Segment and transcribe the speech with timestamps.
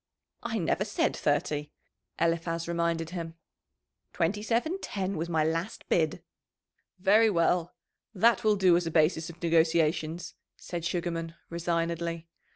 [0.41, 1.69] "I never said thirty,"
[2.19, 3.35] Eliphaz reminded him.
[4.13, 6.23] "Twenty seven ten was my last bid."
[6.97, 7.75] "Very well;
[8.11, 12.27] that will do as a basis of negotiations," said Sugarman resignedly.